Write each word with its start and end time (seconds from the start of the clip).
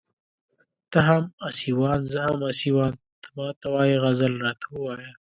ته 0.91 0.99
هم 1.07 1.23
اسيوان 1.49 1.99
زه 2.11 2.19
هم 2.27 2.39
اسيوان 2.51 2.93
ته 3.21 3.29
ما 3.37 3.47
ته 3.59 3.67
وايې 3.73 3.95
غزل 4.03 4.33
راته 4.45 4.67
ووايه 4.71 5.11